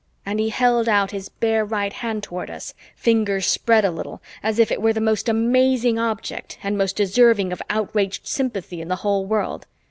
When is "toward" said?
2.23-2.49